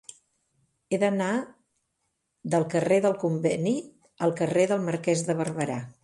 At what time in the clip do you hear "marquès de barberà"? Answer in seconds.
4.87-5.77